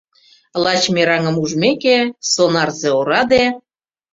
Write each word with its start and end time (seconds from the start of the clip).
Лач 0.63 0.83
мераҥым 0.95 1.35
ужмеке, 1.43 1.97
сонарзе-ораде 2.31 3.45